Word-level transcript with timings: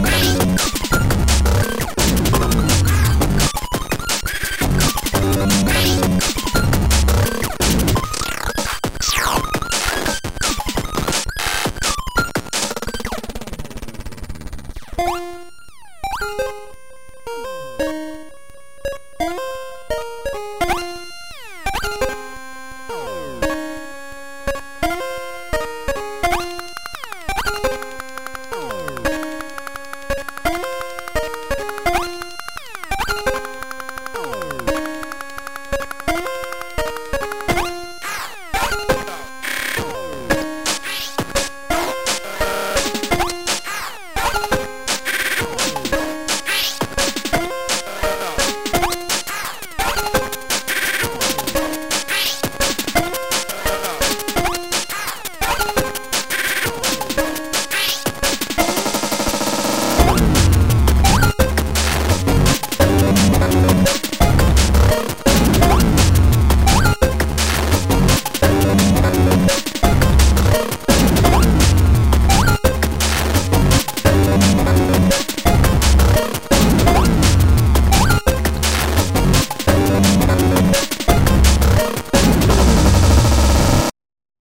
Música 0.00 0.41